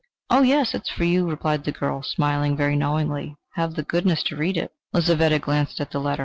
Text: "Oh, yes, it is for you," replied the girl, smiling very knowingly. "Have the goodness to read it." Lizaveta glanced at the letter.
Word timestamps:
"Oh, 0.31 0.41
yes, 0.41 0.73
it 0.73 0.81
is 0.81 0.89
for 0.89 1.03
you," 1.03 1.29
replied 1.29 1.63
the 1.63 1.71
girl, 1.71 2.01
smiling 2.01 2.57
very 2.57 2.75
knowingly. 2.75 3.35
"Have 3.53 3.75
the 3.75 3.83
goodness 3.83 4.23
to 4.23 4.35
read 4.35 4.57
it." 4.57 4.71
Lizaveta 4.93 5.37
glanced 5.37 5.79
at 5.79 5.91
the 5.91 5.99
letter. 5.99 6.19